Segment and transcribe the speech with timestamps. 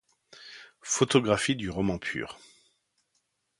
[0.81, 2.39] Photographies du roman pur.